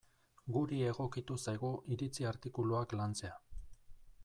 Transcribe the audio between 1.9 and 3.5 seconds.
iritzi artikuluak lantzea.